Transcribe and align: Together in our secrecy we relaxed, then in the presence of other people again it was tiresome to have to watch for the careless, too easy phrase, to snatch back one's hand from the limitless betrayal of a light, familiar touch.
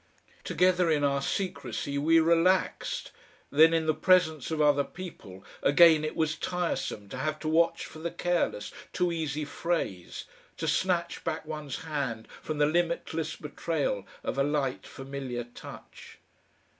Together 0.43 0.89
in 0.89 1.03
our 1.03 1.21
secrecy 1.21 1.95
we 1.95 2.19
relaxed, 2.19 3.11
then 3.51 3.71
in 3.71 3.85
the 3.85 3.93
presence 3.93 4.49
of 4.49 4.59
other 4.59 4.83
people 4.83 5.45
again 5.61 6.03
it 6.03 6.15
was 6.15 6.35
tiresome 6.35 7.07
to 7.07 7.17
have 7.17 7.37
to 7.37 7.47
watch 7.47 7.85
for 7.85 7.99
the 7.99 8.09
careless, 8.09 8.71
too 8.93 9.11
easy 9.11 9.45
phrase, 9.45 10.23
to 10.57 10.67
snatch 10.67 11.23
back 11.23 11.45
one's 11.45 11.83
hand 11.83 12.27
from 12.41 12.57
the 12.57 12.65
limitless 12.65 13.35
betrayal 13.35 14.07
of 14.23 14.39
a 14.39 14.43
light, 14.43 14.87
familiar 14.87 15.43
touch. 15.43 16.17